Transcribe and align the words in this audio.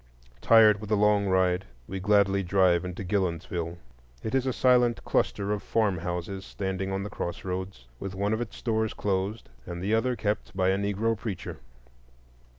Tired 0.41 0.79
with 0.81 0.89
the 0.89 0.97
long 0.97 1.27
ride, 1.27 1.63
we 1.87 1.99
gladly 1.99 2.41
drive 2.41 2.83
into 2.83 3.03
Gillonsville. 3.03 3.77
It 4.23 4.33
is 4.33 4.47
a 4.47 4.51
silent 4.51 5.05
cluster 5.05 5.51
of 5.51 5.61
farmhouses 5.61 6.43
standing 6.43 6.91
on 6.91 7.03
the 7.03 7.09
crossroads, 7.11 7.85
with 7.99 8.15
one 8.15 8.33
of 8.33 8.41
its 8.41 8.57
stores 8.57 8.95
closed 8.95 9.47
and 9.67 9.79
the 9.79 9.93
other 9.93 10.15
kept 10.15 10.57
by 10.57 10.69
a 10.69 10.75
Negro 10.75 11.15
preacher. 11.15 11.59